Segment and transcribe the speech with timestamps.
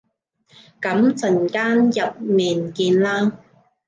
[0.81, 3.33] 噉陣間入面見啦